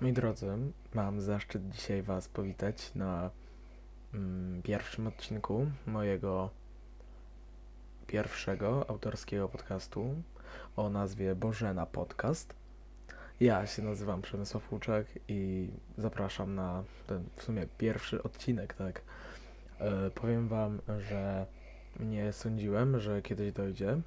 [0.00, 0.46] Moi drodzy,
[0.94, 3.30] mam zaszczyt dzisiaj Was powitać na
[4.14, 6.50] mm, pierwszym odcinku mojego
[8.06, 10.14] pierwszego autorskiego podcastu
[10.76, 12.54] o nazwie Bożena Podcast.
[13.40, 19.02] Ja się nazywam Przemysław Łuczak i zapraszam na ten w sumie pierwszy odcinek, tak.
[19.78, 21.46] E, powiem Wam, że
[22.00, 24.00] nie sądziłem, że kiedyś dojdzie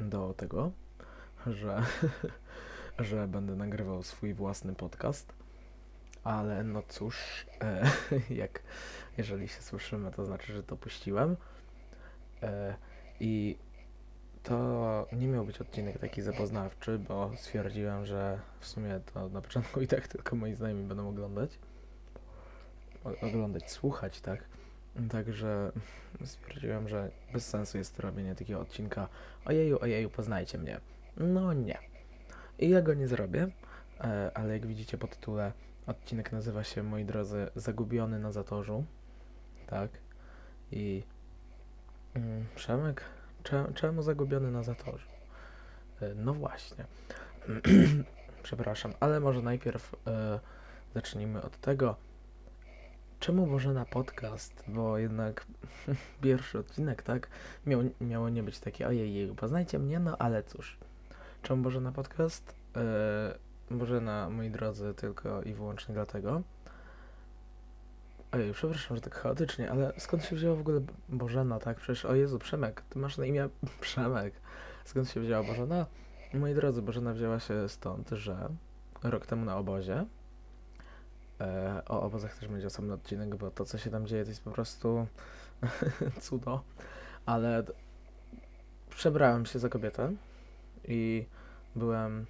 [0.00, 0.70] do tego,
[1.46, 1.82] że,
[2.98, 5.32] że będę nagrywał swój własny podcast.
[6.24, 7.90] Ale no cóż, e,
[8.42, 8.62] jak
[9.18, 11.36] jeżeli się słyszymy, to znaczy, że to puściłem.
[12.42, 12.74] E,
[13.20, 13.56] I
[14.42, 19.80] to nie miał być odcinek taki zapoznawczy, bo stwierdziłem, że w sumie to na początku
[19.80, 21.58] i tak tylko moi znajomi będą oglądać.
[23.04, 24.44] O, oglądać, słuchać, tak.
[25.10, 25.72] Także
[26.24, 29.08] stwierdziłem, że bez sensu jest robienie takiego odcinka
[29.44, 30.80] ojeju, ojeju, poznajcie mnie.
[31.16, 31.78] No nie.
[32.58, 33.48] I ja go nie zrobię,
[34.00, 35.52] e, ale jak widzicie po tytule,
[35.86, 38.84] odcinek nazywa się, moi drodzy, Zagubiony na zatorzu.
[39.66, 39.90] Tak.
[40.72, 41.02] I
[42.14, 43.04] mm, Przemek,
[43.42, 45.08] cze, czemu zagubiony na zatorzu?
[46.00, 46.84] E, no właśnie.
[48.42, 50.40] Przepraszam, ale może najpierw e,
[50.94, 51.96] zacznijmy od tego,
[53.20, 55.46] czemu Bożena podcast, bo jednak
[56.22, 57.28] pierwszy odcinek, tak,
[57.66, 60.78] miał, miało nie być takie ojej, poznajcie mnie, no ale cóż.
[61.46, 62.54] Czemu Bożena podcast?
[63.70, 66.42] Yy, Bożena, moi drodzy, tylko i wyłącznie dlatego.
[68.32, 71.76] Ojej, przepraszam, że tak chaotycznie, ale skąd się wzięła w ogóle Bożena, tak?
[71.76, 73.48] Przecież, o Jezu, Przemek, ty masz na imię
[73.80, 74.34] Przemek.
[74.84, 75.86] Skąd się wzięła Bożena?
[76.34, 78.48] Moi drodzy, Bożena wzięła się stąd, że
[79.02, 80.04] rok temu na obozie,
[81.40, 84.44] e, o obozach też będzie osobny odcinek, bo to, co się tam dzieje, to jest
[84.44, 85.06] po prostu
[86.20, 86.62] cudo,
[87.26, 87.64] ale
[88.90, 90.12] przebrałem się za kobietę
[90.88, 91.26] i
[91.76, 92.26] byłem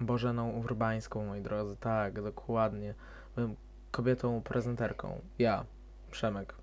[0.00, 1.76] Bożeną Urbańską, moi drodzy.
[1.76, 2.94] Tak, dokładnie.
[3.34, 3.56] Byłem
[3.90, 5.20] kobietą prezenterką.
[5.38, 5.64] Ja,
[6.10, 6.54] Przemek.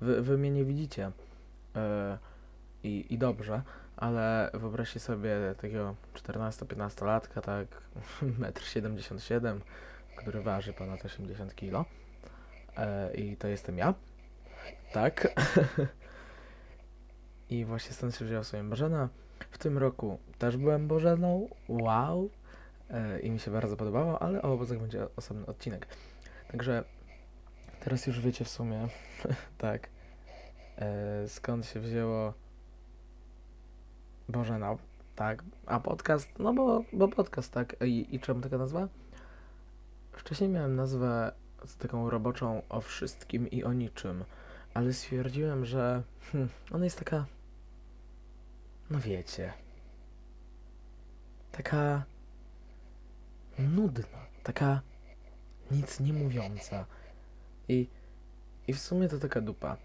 [0.00, 1.10] Wy, wy mnie nie widzicie.
[1.74, 1.80] Yy,
[2.82, 3.62] i, I dobrze,
[3.96, 7.66] ale wyobraźcie sobie takiego 14-15 latka, tak,
[8.22, 9.60] 1,77 m,
[10.16, 11.84] który waży ponad 80 kg.
[12.78, 13.94] Yy, I to jestem ja.
[14.92, 15.28] Tak.
[17.54, 19.08] I właśnie stąd się wzięła sobie Bożena.
[19.50, 22.30] W tym roku też byłem Bożeną, wow,
[22.90, 25.86] e, i mi się bardzo podobało, ale o obozach będzie osobny odcinek.
[26.50, 26.84] Także
[27.80, 28.88] teraz już wiecie w sumie,
[29.58, 29.88] tak,
[30.78, 32.34] e, skąd się wzięło
[34.28, 34.76] Bożena,
[35.16, 38.88] tak, a podcast, no bo, bo podcast, tak, I, i czemu taka nazwa?
[40.12, 41.32] Wcześniej miałem nazwę
[41.78, 44.24] taką roboczą o wszystkim i o niczym,
[44.74, 47.26] ale stwierdziłem, że hmm, ona jest taka
[48.90, 49.52] no wiecie,
[51.52, 52.04] taka
[53.58, 54.82] nudna, taka
[55.70, 56.86] nic nie mówiąca.
[57.68, 57.88] I,
[58.68, 59.76] I w sumie to taka dupa.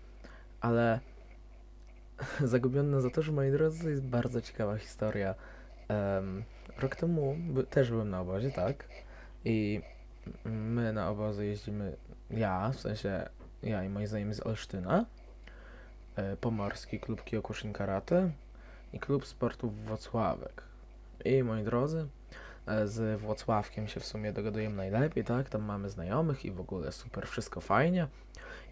[0.62, 1.00] Ale
[2.52, 5.36] Zagubiony na zatorze, moi drodzy, to jest bardzo ciekawa historia.
[5.90, 6.44] Um,
[6.78, 8.88] rok temu by, też byłem na obozie, tak?
[9.46, 9.82] I
[10.46, 11.98] my na obozy jeździmy,
[12.32, 13.30] ja, w sensie
[13.64, 15.06] ja i moi znajomi z Olsztyna,
[16.16, 18.32] e, Pomorski Klub Kyokushin Karate,
[18.94, 20.64] i klub sportów Włocławek.
[21.26, 22.08] I moi drodzy,
[22.68, 25.50] e, z Włocławkiem się w sumie dogadujemy najlepiej, tak?
[25.50, 28.08] Tam mamy znajomych i w ogóle super, wszystko fajnie.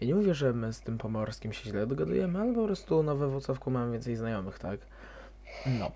[0.00, 3.16] Ja nie mówię, że my z tym pomorskim się źle dogadujemy, ale po prostu no,
[3.16, 4.80] we Włocławku mamy więcej znajomych, tak?
[5.66, 5.90] No.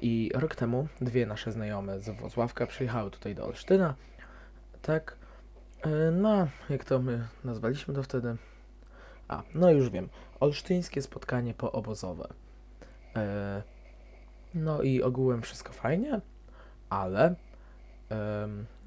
[0.00, 3.94] I rok temu dwie nasze znajome z Włocławka przyjechały tutaj do Olsztyna,
[4.82, 5.16] tak?
[5.82, 8.36] E, no, jak to my nazwaliśmy to wtedy?
[9.28, 10.08] A, no już wiem.
[10.40, 12.28] Olsztyńskie spotkanie poobozowe.
[13.16, 13.62] E,
[14.54, 16.20] no i ogółem wszystko fajnie,
[16.90, 17.34] ale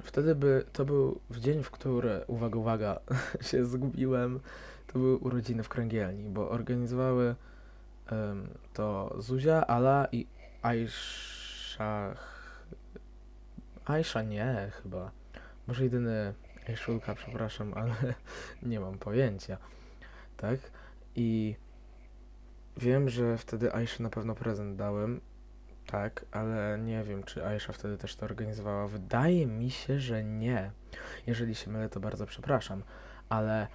[0.04, 3.00] wtedy by to był w dzień, w który, uwaga, uwaga,
[3.42, 4.40] się zgubiłem,
[4.88, 7.36] to były urodziny w Kręgielni, bo organizowały
[8.74, 10.28] to Zuzia, Ala i
[10.62, 12.16] Aisha.
[13.86, 15.12] Aisha nie, chyba.
[15.68, 16.34] Może jedyny
[16.70, 17.94] Aishulka, przepraszam, ale
[18.64, 19.58] nie mam pojęcia.
[20.38, 20.60] Tak?
[21.16, 21.56] I
[22.80, 25.22] Wiem, że wtedy Aisha na pewno prezent dałem,
[25.86, 28.88] tak, ale nie wiem, czy Aisha wtedy też to organizowała.
[28.88, 30.72] Wydaje mi się, że nie.
[31.28, 32.84] Jeżeli się mylę, to bardzo przepraszam,
[33.30, 33.68] ale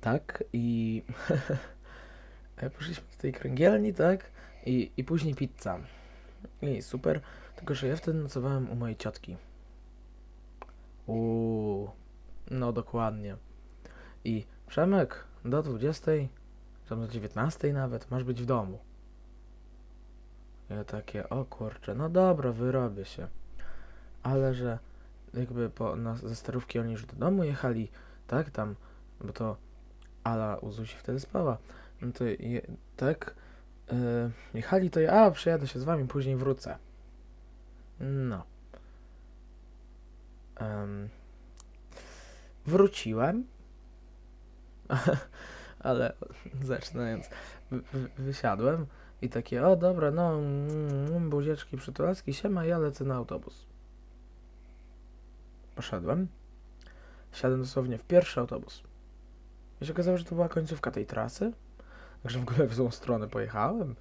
[0.00, 1.02] tak i
[2.76, 4.30] poszliśmy do tej kręgielni, tak,
[4.66, 5.78] i, i później pizza.
[6.62, 7.20] I super,
[7.56, 9.36] tylko że ja wtedy nocowałem u mojej ciotki.
[11.06, 11.90] Uuu,
[12.50, 13.36] no dokładnie.
[14.24, 16.10] I Przemek, do 20
[16.90, 18.78] tam do 19 nawet, masz być w domu.
[20.70, 23.28] Ja takie, o kurczę, no dobra, wyrobię się.
[24.22, 24.78] Ale że
[25.34, 27.88] jakby po, na, ze starówki oni już do domu jechali,
[28.26, 28.74] tak, tam,
[29.20, 29.56] bo to
[30.24, 31.58] Ala u Zuzi wtedy spała,
[32.02, 32.62] no to je,
[32.96, 33.34] tak,
[33.92, 36.78] yy, jechali to ja, a przejadę się z wami, później wrócę.
[38.00, 38.42] No.
[40.56, 41.08] Em,
[42.66, 43.44] wróciłem,
[45.80, 46.12] ale
[46.62, 47.28] zaczynając,
[47.70, 48.86] wy, wy, wysiadłem
[49.22, 53.66] i takie, o dobra, no, mm, buzieczki, przytulaski, siema, ja lecę na autobus.
[55.74, 56.28] Poszedłem,
[57.32, 58.82] siadłem dosłownie w pierwszy autobus.
[59.80, 61.52] I się okazało, że to była końcówka tej trasy,
[62.22, 63.96] także w ogóle w złą stronę pojechałem.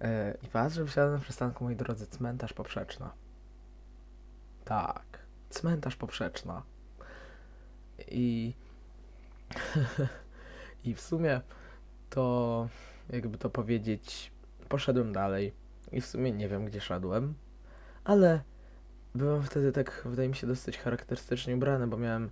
[0.00, 3.12] E, I patrzę, wsiadłem na przystanku, moi drodzy, cmentarz poprzeczna.
[4.64, 5.18] Tak,
[5.50, 6.62] cmentarz poprzeczna.
[8.08, 8.54] I
[10.86, 11.40] i w sumie
[12.10, 12.68] to,
[13.10, 14.32] jakby to powiedzieć,
[14.68, 15.52] poszedłem dalej.
[15.92, 17.34] I w sumie nie wiem, gdzie szedłem,
[18.04, 18.40] ale
[19.14, 22.30] byłem wtedy tak, wydaje mi się, dosyć charakterystycznie ubrany, bo miałem,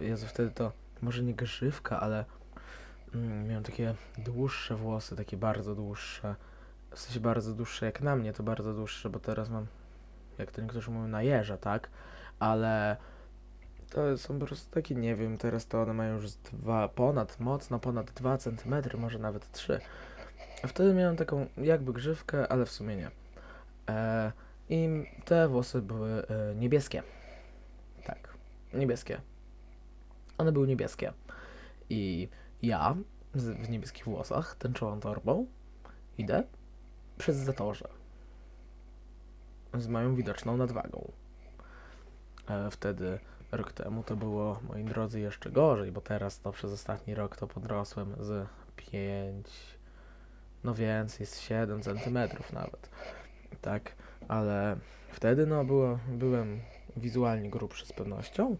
[0.00, 0.72] Jezu, wtedy to
[1.02, 2.24] może nie grzywka, ale
[3.14, 6.34] mm, miałem takie dłuższe włosy, takie bardzo dłuższe.
[6.90, 9.66] W sensie bardzo dłuższe jak na mnie, to bardzo dłuższe, bo teraz mam,
[10.38, 11.90] jak to niektórzy mówią, na jeża, tak?
[12.38, 12.96] Ale
[13.92, 17.78] to są po prostu takie, nie wiem, teraz to one mają już dwa, ponad, mocno
[17.78, 19.80] ponad 2 cm, może nawet 3.
[20.62, 23.10] A wtedy miałem taką jakby grzywkę, ale w sumie nie.
[23.88, 24.32] E,
[24.68, 27.02] I te włosy były e, niebieskie.
[28.04, 28.34] Tak,
[28.74, 29.20] niebieskie.
[30.38, 31.12] One były niebieskie.
[31.90, 32.28] I
[32.62, 32.96] ja
[33.34, 35.46] w niebieskich włosach, tęczową torbą,
[36.18, 36.42] idę
[37.18, 37.88] przez zatorze.
[39.74, 41.12] Z moją widoczną nadwagą.
[42.48, 43.18] E, wtedy
[43.52, 47.46] rok temu to było, moi drodzy, jeszcze gorzej, bo teraz to przez ostatni rok to
[47.46, 49.46] podrosłem z 5,
[50.64, 52.90] no więcej, z 7 centymetrów nawet.
[53.60, 53.92] Tak,
[54.28, 54.76] ale
[55.10, 56.60] wtedy no było, byłem
[56.96, 58.56] wizualnie grubszy z pewnością.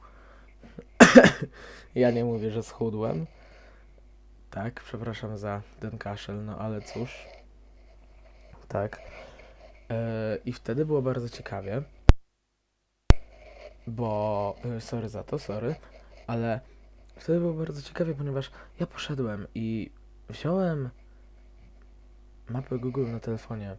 [1.94, 3.26] ja nie mówię, że schudłem.
[4.50, 7.26] Tak, przepraszam za ten kaszel, no ale cóż.
[8.68, 9.00] Tak.
[9.88, 9.96] Yy,
[10.44, 11.82] I wtedy było bardzo ciekawie
[13.87, 15.75] bo y, sorry za to, sorry,
[16.26, 16.61] ale
[17.17, 18.50] wtedy było bardzo ciekawie, ponieważ
[18.81, 19.90] ja poszedłem i
[20.29, 20.90] wziąłem
[22.49, 23.76] mapę Google na telefonie,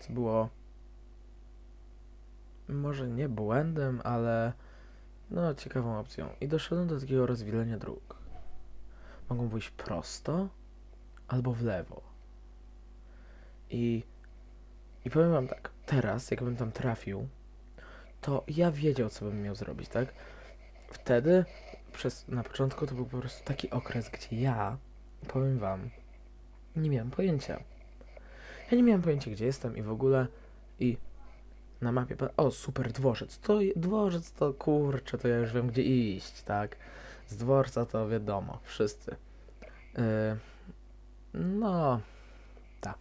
[0.00, 0.48] co było
[2.68, 4.52] może nie błędem, ale
[5.30, 6.28] no ciekawą opcją.
[6.40, 8.16] I doszedłem do takiego rozwilenia dróg.
[9.30, 10.48] Mogą wyjść prosto
[11.28, 12.02] albo w lewo.
[13.70, 14.02] I,
[15.04, 17.28] i powiem wam tak, teraz jakbym tam trafił,
[18.20, 20.08] to ja wiedział, co bym miał zrobić, tak?
[20.90, 21.44] Wtedy,
[21.92, 24.76] przez, na początku to był po prostu taki okres, gdzie ja,
[25.28, 25.90] powiem wam,
[26.76, 27.60] nie miałem pojęcia.
[28.70, 30.26] Ja nie miałem pojęcia, gdzie jestem i w ogóle,
[30.80, 30.96] i
[31.80, 36.42] na mapie, o, super, dworzec, to dworzec to, kurczę, to ja już wiem, gdzie iść,
[36.42, 36.76] tak?
[37.26, 39.16] Z dworca to wiadomo, wszyscy.
[39.94, 40.02] Yy,
[41.34, 42.00] no,
[42.80, 42.98] tak.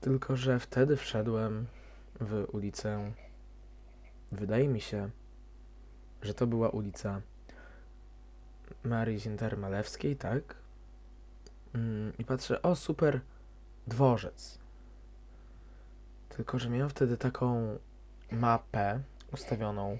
[0.00, 1.66] Tylko, że wtedy wszedłem
[2.20, 3.12] w ulicę
[4.32, 5.10] Wydaje mi się,
[6.22, 7.20] że to była ulica
[8.84, 10.56] Marii Zinter-Malewskiej, tak?
[11.74, 13.20] Mm, I patrzę, o super,
[13.86, 14.58] dworzec.
[16.28, 17.78] Tylko, że miałem wtedy taką
[18.32, 19.00] mapę
[19.32, 19.98] ustawioną,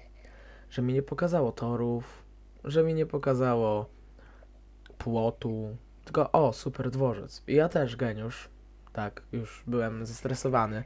[0.69, 2.23] że mi nie pokazało torów,
[2.63, 3.89] że mi nie pokazało
[4.97, 7.43] płotu, tylko o, super dworzec.
[7.47, 8.49] I ja też geniusz,
[8.93, 10.83] tak, już byłem zestresowany,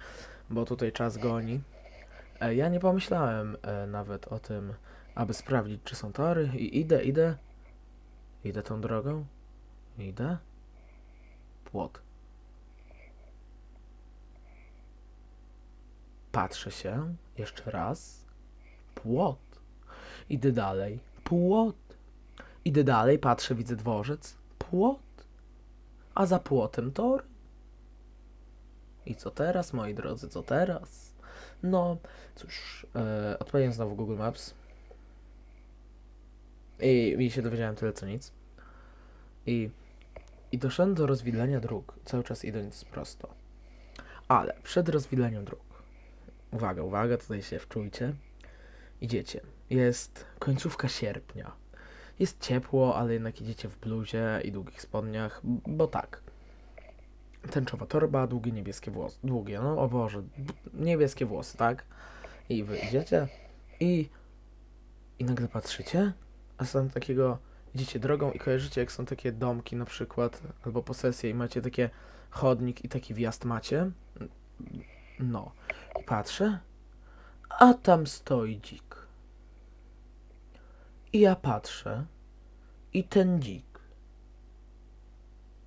[0.49, 1.61] bo tutaj czas goni.
[2.41, 4.73] E, ja nie pomyślałem e, nawet o tym,
[5.15, 6.49] aby sprawdzić, czy są tory.
[6.57, 7.35] I idę, idę.
[8.43, 9.25] Idę tą drogą.
[9.97, 10.37] Idę.
[11.65, 12.01] Płot.
[16.31, 18.25] Patrzę się jeszcze raz.
[18.95, 19.39] Płot.
[20.29, 20.99] Idę dalej.
[21.23, 21.75] Płot.
[22.65, 24.37] Idę dalej, patrzę, widzę dworzec.
[24.57, 24.99] Płot.
[26.15, 27.23] A za płotem tor.
[29.05, 31.10] I co teraz, moi drodzy, co teraz?
[31.63, 31.97] No,
[32.35, 32.87] cóż,
[33.53, 34.53] e, znowu Google Maps
[36.81, 38.31] i, i się dowiedziałem tyle co nic.
[39.45, 39.69] I,
[40.51, 43.33] I doszedłem do rozwidlenia dróg, cały czas idąc prosto.
[44.27, 45.61] Ale przed rozwidleniem dróg,
[46.51, 48.13] uwaga, uwaga, tutaj się wczujcie,
[49.01, 49.41] idziecie.
[49.69, 51.51] Jest końcówka sierpnia.
[52.19, 56.21] Jest ciepło, ale jednak idziecie w bluzie i długich spodniach, bo tak
[57.49, 59.17] tęczowa torba, długie niebieskie włosy.
[59.23, 60.23] Długie, no o Boże,
[60.73, 61.85] niebieskie włosy, tak?
[62.49, 63.27] I wyjdziecie
[63.79, 64.09] i,
[65.19, 66.13] i nagle patrzycie,
[66.57, 67.37] a tam takiego
[67.75, 71.89] idziecie drogą i kojarzycie, jak są takie domki na przykład, albo posesje i macie takie
[72.29, 73.91] chodnik i taki wjazd macie.
[75.19, 75.51] No.
[75.99, 76.59] I patrzę,
[77.49, 78.95] a tam stoi dzik.
[81.13, 82.05] I ja patrzę
[82.93, 83.70] i ten dzik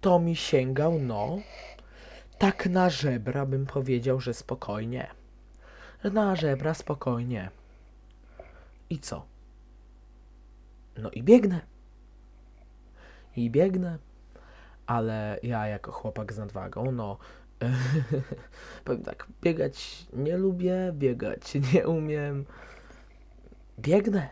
[0.04, 1.38] to mi sięgał, no,
[2.38, 5.11] tak na żebra bym powiedział, że spokojnie.
[6.12, 7.50] Na żebra spokojnie.
[8.90, 9.26] I co?
[10.99, 11.61] No i biegnę.
[13.37, 13.99] I biegnę.
[14.87, 17.18] Ale ja jako chłopak z nadwagą, no
[18.84, 22.44] powiem tak, biegać nie lubię, biegać nie umiem.
[23.78, 24.28] Biegnę.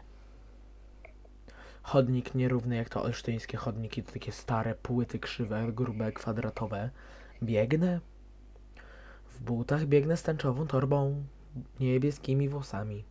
[1.82, 6.90] Chodnik nierówny jak to olsztyńskie chodniki, to takie stare płyty krzywe, grube, kwadratowe.
[7.42, 8.00] Biegnę.
[9.26, 11.24] W butach biegnę z tęczową torbą,
[11.80, 13.04] niebieskimi włosami.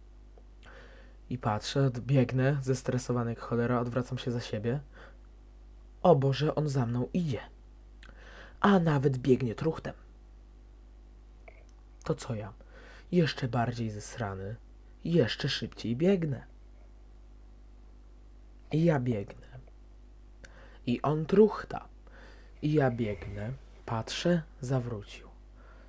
[1.29, 4.79] I patrzę, biegnę, zestresowany jak cholera, odwracam się za siebie.
[6.03, 7.39] O Boże, on za mną idzie.
[8.59, 9.93] A nawet biegnie truchtem.
[12.03, 12.53] To co ja?
[13.11, 14.55] Jeszcze bardziej zesrany,
[15.03, 16.50] jeszcze szybciej biegnę.
[18.71, 19.47] I ja biegnę.
[20.85, 21.87] I on truchta.
[22.61, 23.51] I ja biegnę,
[23.85, 25.27] patrzę, zawrócił.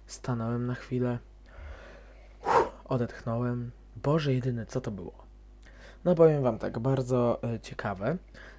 [0.06, 1.18] Stanąłem na chwilę,
[2.84, 3.70] odetchnąłem.
[3.96, 5.26] Boże jedyny, co to było?
[6.04, 8.16] No powiem wam tak, bardzo e, ciekawe.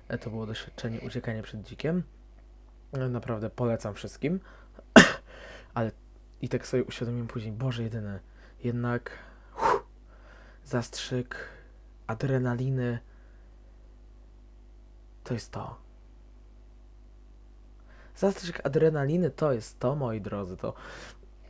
[0.08, 2.04] E, to było doświadczenie uciekania przed dzikiem.
[2.94, 4.40] E, naprawdę polecam wszystkim.
[5.74, 5.92] Ale
[6.42, 8.20] i tak sobie uświadomiłem później, Boże jedyny,
[8.64, 9.12] jednak
[9.56, 9.84] uff,
[10.66, 11.36] zastrzyk
[12.08, 13.00] adrenaliny
[15.24, 15.76] to jest to.
[18.16, 20.74] Zastrzyk adrenaliny to jest to, moi drodzy, to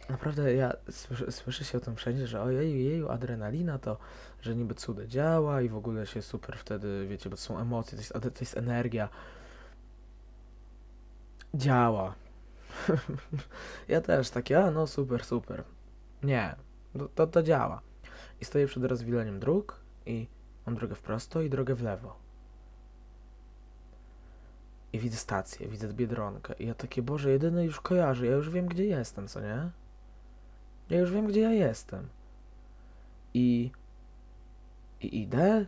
[0.10, 3.98] naprawdę ja słyszę, słyszę się o tym wszędzie, że ojeju, jeju, adrenalina to,
[4.42, 7.98] że niby cudo działa i w ogóle się super wtedy, wiecie, bo to są emocje,
[7.98, 9.10] to jest, to jest energia.
[11.53, 12.15] Działa.
[13.88, 15.63] ja też takie, a no super, super.
[16.24, 16.56] Nie,
[16.98, 17.82] to, to, to działa.
[18.42, 20.27] I stoję przed rozwileniem dróg i
[20.65, 22.23] mam drogę w prosto i drogę w lewo.
[24.93, 26.53] I widzę stację, widzę Biedronkę.
[26.59, 29.71] I ja takie, Boże, jedyny już kojarzę, ja już wiem, gdzie jestem, co nie?
[30.89, 32.09] Ja już wiem, gdzie ja jestem.
[33.33, 33.71] I...
[35.01, 35.65] I idę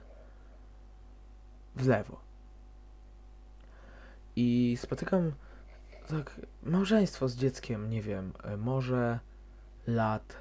[1.75, 2.20] w lewo.
[4.36, 5.32] I spotykam
[6.08, 9.20] tak małżeństwo z dzieckiem, nie wiem, e, może
[9.88, 10.36] lat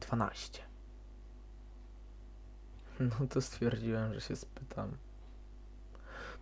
[0.00, 0.62] 12.
[3.00, 4.96] No to stwierdziłem, że się spytam.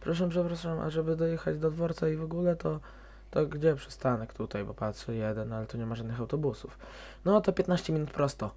[0.00, 2.80] Proszę, przepraszam, a żeby dojechać do dworca i w ogóle to,
[3.30, 6.78] to gdzie przystanek tutaj, bo patrzę jeden, ale tu nie ma żadnych autobusów.
[7.24, 8.54] No to 15 minut prosto.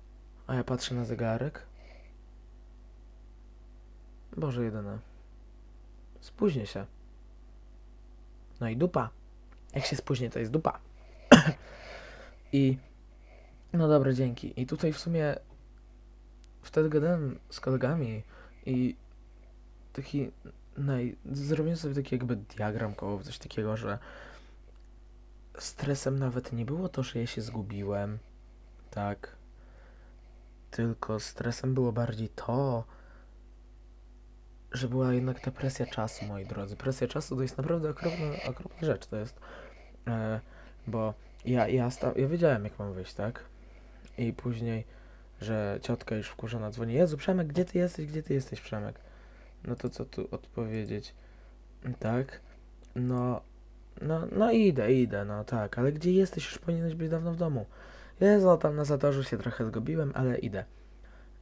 [0.47, 1.65] A ja patrzę na zegarek.
[4.37, 4.99] Boże jedyne.
[6.19, 6.85] Spóźnię się.
[8.59, 9.09] No i dupa.
[9.75, 10.79] Jak się spóźnię, to jest dupa.
[12.53, 12.77] I
[13.73, 14.61] no dobra, dzięki.
[14.61, 15.35] I tutaj w sumie
[16.61, 18.23] wtedy gadałem z kolegami
[18.65, 18.95] i
[19.93, 20.31] taki
[20.77, 21.15] naj...
[21.31, 23.99] zrobiłem sobie taki jakby diagram koło coś takiego, że
[25.57, 28.19] stresem nawet nie było to, że ja się zgubiłem,
[28.91, 29.35] tak,
[30.71, 32.83] tylko stresem było bardziej to,
[34.71, 36.75] że była jednak ta presja czasu, moi drodzy.
[36.75, 39.39] Presja czasu to jest naprawdę okropna, okropna rzecz, to jest,
[40.07, 40.39] e,
[40.87, 41.13] bo
[41.45, 43.43] ja, ja, sta- ja wiedziałem, jak mam wyjść, tak,
[44.17, 44.85] i później,
[45.41, 48.99] że ciotka już wkurzona dzwoni, Jezu, Przemek, gdzie ty jesteś, gdzie ty jesteś, Przemek?
[49.67, 51.15] No to co tu odpowiedzieć?
[51.99, 52.41] Tak?
[52.95, 53.41] No,
[54.01, 56.45] no, no idę, idę, no tak, ale gdzie jesteś?
[56.45, 57.65] Już powinieneś być dawno w domu.
[58.19, 60.65] Jezu, tam na zatorzu się trochę zgubiłem, ale idę.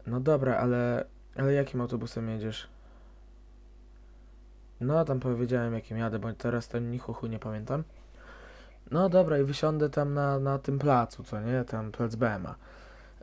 [0.07, 2.67] No dobra, ale, ale jakim autobusem jedziesz?
[4.79, 7.83] No, tam powiedziałem jakim jadę, bo teraz to ni chuchu nie pamiętam.
[8.91, 11.63] No dobra, i wysiądę tam na, na tym placu, co nie?
[11.63, 12.55] Tam plac BMA.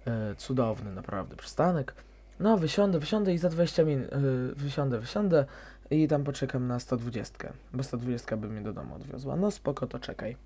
[0.07, 1.95] Yy, cudowny naprawdę przystanek.
[2.40, 5.45] No, wysiądę, wysiądę i za 20 minut yy, wysiądę, wysiądę
[5.90, 9.37] i tam poczekam na 120, bo 120 by mnie do domu odwiozła.
[9.37, 10.37] No spoko, to czekaj.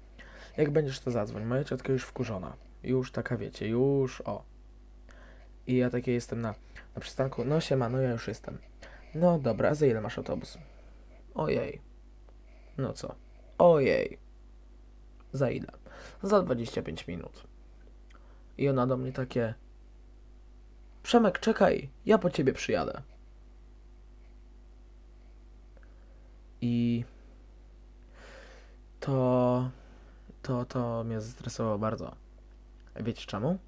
[0.56, 1.44] Jak będziesz, to zadzwoń.
[1.44, 2.52] Moja ciotka już wkurzona.
[2.82, 4.44] Już taka, wiecie, już o.
[5.66, 6.54] I ja takie jestem na,
[6.94, 7.44] na przystanku.
[7.44, 8.58] No siema, no ja już jestem.
[9.14, 10.58] No dobra, a za ile masz autobus?
[11.34, 11.80] Ojej.
[12.78, 13.14] No co?
[13.58, 14.18] Ojej.
[15.32, 15.72] Za ile?
[16.22, 17.42] Za 25 minut.
[18.58, 19.54] I ona do mnie takie...
[21.02, 23.02] Przemek, czekaj, ja po ciebie przyjadę.
[26.60, 27.04] I
[29.00, 29.70] to,
[30.42, 32.16] to, to mnie zestresowało bardzo.
[32.96, 33.58] Wiecie czemu?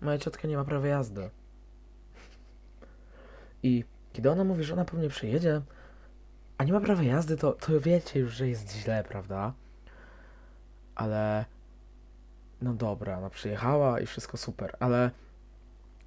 [0.00, 1.30] Moja ciotka nie ma prawa jazdy.
[3.62, 5.60] I kiedy ona mówi, że ona po mnie przyjedzie,
[6.58, 9.52] a nie ma prawa jazdy, to, to wiecie już, że jest źle, prawda?
[10.94, 11.44] Ale
[12.62, 15.10] no dobra, ona przyjechała i wszystko super, ale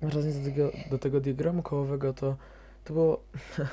[0.09, 2.38] wracając do tego, do tego diagramu kołowego, to,
[2.83, 3.24] to było...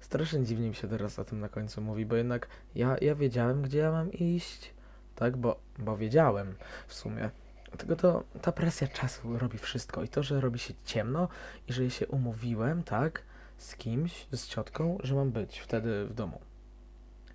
[0.00, 3.62] Strasznie dziwnie mi się teraz o tym na końcu mówi, bo jednak ja, ja wiedziałem,
[3.62, 4.74] gdzie ja mam iść,
[5.16, 6.54] tak, bo, bo wiedziałem
[6.86, 7.30] w sumie.
[7.78, 11.28] Tylko to ta presja czasu robi wszystko i to, że robi się ciemno
[11.68, 13.22] i że się umówiłem, tak,
[13.58, 16.40] z kimś, z ciotką, że mam być wtedy w domu.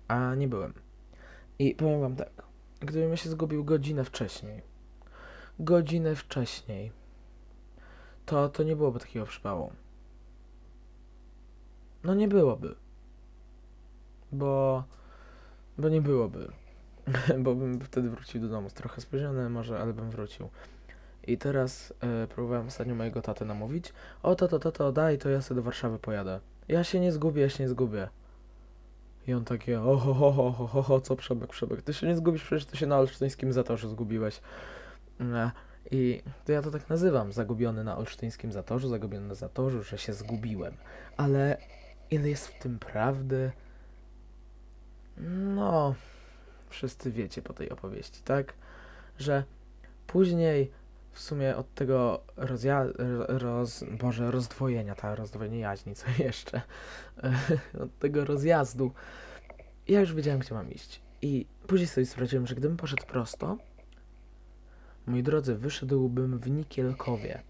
[0.08, 0.74] A nie byłem.
[1.58, 2.30] I powiem wam tak,
[2.80, 4.62] gdybym ja się zgubił godzinę wcześniej,
[5.58, 6.92] godzinę wcześniej,
[8.28, 9.72] to, to nie byłoby takiego przypału.
[12.04, 12.74] No nie byłoby.
[14.32, 14.84] Bo,
[15.78, 16.52] bo nie byłoby.
[17.44, 18.68] bo bym wtedy wrócił do domu.
[18.74, 20.48] Trochę spóźniony może, ale bym wrócił.
[21.26, 23.92] I teraz e, próbowałem ostatnio mojego tatę namówić.
[24.22, 26.40] O, to, to, to, to, daj, to ja sobie do Warszawy pojadę.
[26.68, 28.08] Ja się nie zgubię, ja się nie zgubię.
[29.26, 32.16] I on takie, o, ho, ho, ho, ho, ho, co Przemek, Przemek, ty się nie
[32.16, 34.40] zgubisz, przecież ty się na olsztyńskim zatorze zgubiłeś.
[35.20, 35.50] E,
[35.90, 40.12] I to ja to tak nazywam, zagubiony na olsztyńskim zatorzu, zagubiony na zatorzu, że się
[40.12, 40.74] zgubiłem.
[41.16, 41.56] Ale
[42.10, 43.52] ile jest w tym prawdy?
[45.54, 45.94] No,
[46.68, 48.54] wszyscy wiecie po tej opowieści, tak?
[49.18, 49.44] Że
[50.06, 50.70] później
[51.12, 52.92] w sumie od tego rozja-
[53.28, 56.62] roz, Boże, rozdwojenia, ta rozdwojenie jaźni, co jeszcze?
[57.80, 58.92] od tego rozjazdu
[59.88, 61.00] ja już wiedziałem, gdzie mam iść.
[61.22, 63.56] I później sobie sprawdziłem, że gdybym poszedł prosto,
[65.08, 67.42] moi drodzy, wyszedłbym w Nikielkowie.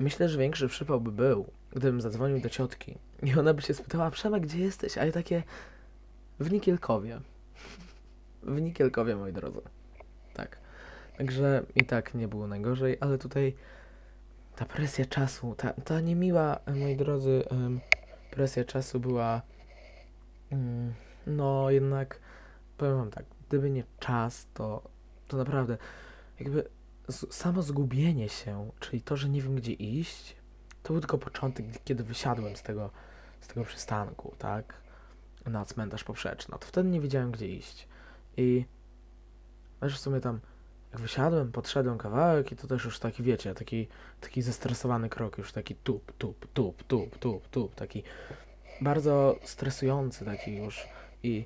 [0.00, 4.10] Myślę, że większy przypał by był, gdybym zadzwonił do ciotki i ona by się spytała,
[4.10, 4.98] Przemek, gdzie jesteś?
[4.98, 5.42] A ja takie,
[6.40, 7.20] w Nikielkowie.
[8.42, 9.60] W Nikielkowie, moi drodzy.
[10.34, 10.58] Tak.
[11.18, 13.54] Także i tak nie było najgorzej, ale tutaj
[14.56, 17.44] ta presja czasu, ta, ta niemiła, moi drodzy,
[18.30, 19.42] presja czasu była,
[20.50, 20.94] mm,
[21.26, 22.20] no jednak,
[22.76, 24.82] powiem wam tak, gdyby nie czas, to,
[25.30, 25.78] to naprawdę,
[26.40, 26.68] jakby
[27.08, 30.36] z, samo zgubienie się, czyli to, że nie wiem gdzie iść,
[30.82, 32.90] to był tylko początek, kiedy wysiadłem z tego,
[33.40, 34.74] z tego przystanku, tak,
[35.46, 36.52] na cmentarz poprzeczny.
[36.52, 37.88] No to wtedy nie wiedziałem, gdzie iść.
[38.36, 38.64] I
[39.82, 40.40] wiesz, w sumie tam,
[40.92, 43.88] jak wysiadłem, podszedłem kawałek i to też już taki, wiecie, taki,
[44.20, 48.02] taki zestresowany krok, już taki tup, tup, tup, tup, tup, tup, taki
[48.80, 50.88] bardzo stresujący taki już
[51.22, 51.44] i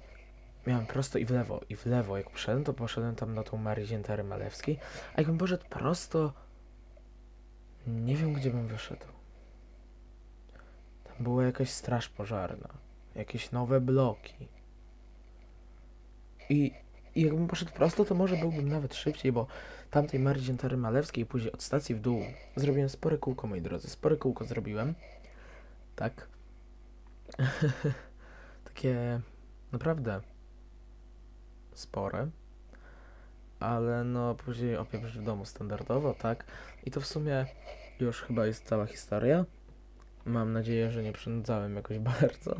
[0.66, 2.16] miałem prosto i w lewo, i w lewo.
[2.16, 4.78] Jak poszedłem, to poszedłem tam na tą Marię Ziętery Malewskiej,
[5.14, 6.32] a jakbym poszedł prosto,
[7.86, 9.06] nie wiem, gdzie bym wyszedł.
[11.04, 12.68] Tam była jakaś straż pożarna,
[13.14, 14.48] jakieś nowe bloki.
[16.48, 16.72] I,
[17.14, 19.46] I jakbym poszedł prosto, to może byłbym nawet szybciej, bo
[19.90, 22.22] tamtej Marii Ziętery Malewskiej później od stacji w dół
[22.56, 23.90] zrobiłem spore kółko, moi drodzy.
[23.90, 24.94] Spore kółko zrobiłem.
[25.96, 26.28] Tak.
[28.64, 29.20] Takie
[29.72, 30.20] naprawdę
[31.78, 32.28] spore.
[33.60, 36.44] Ale no później opieprz w domu standardowo, tak.
[36.84, 37.46] I to w sumie
[38.00, 39.44] już chyba jest cała historia.
[40.24, 42.56] Mam nadzieję, że nie przynudzałem jakoś bardzo.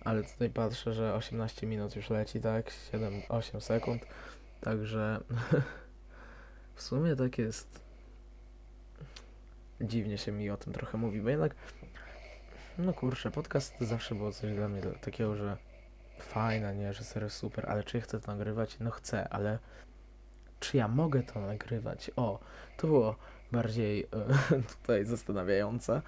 [0.00, 2.72] Ale tutaj patrzę, że 18 minut już leci, tak?
[2.92, 4.06] 7-8 sekund.
[4.60, 5.20] Także
[6.74, 7.80] w sumie tak jest.
[9.80, 11.54] Dziwnie się mi o tym trochę mówi, bo jednak
[12.78, 15.56] no kurczę, podcast zawsze było coś dla mnie takiego, że
[16.22, 18.76] fajne, nie, że serio super, ale czy ja chcę to nagrywać?
[18.80, 19.58] No chcę, ale
[20.60, 22.10] czy ja mogę to nagrywać?
[22.16, 22.40] O,
[22.76, 23.16] to było
[23.52, 24.08] bardziej
[24.52, 26.02] e, tutaj zastanawiające.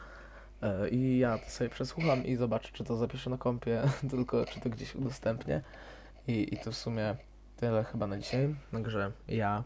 [0.63, 4.61] E, I ja to sobie przesłucham i zobaczę, czy to zapiszę na kompie, tylko czy
[4.61, 5.63] to gdzieś udostępnię.
[6.27, 7.17] I, I to w sumie
[7.57, 8.55] tyle chyba na dzisiaj.
[8.73, 9.65] Także ja,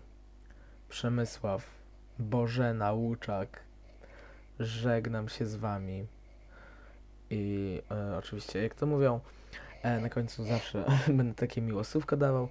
[0.88, 1.70] Przemysław
[2.18, 3.60] Bożena Łuczak,
[4.60, 6.06] żegnam się z Wami.
[7.30, 9.20] I e, oczywiście, jak to mówią,
[9.84, 10.84] na końcu zawsze
[11.16, 12.48] będę takie miłosłówko dawał.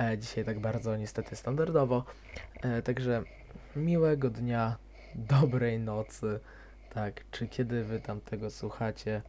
[0.00, 2.04] E, dzisiaj tak bardzo niestety standardowo.
[2.62, 3.22] E, także
[3.76, 4.76] miłego dnia,
[5.14, 6.40] dobrej nocy,
[6.94, 9.22] tak, czy kiedy wy tam tego słuchacie.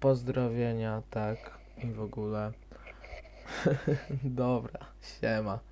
[0.00, 2.52] Pozdrowienia, tak, i w ogóle.
[4.24, 5.71] Dobra, siema.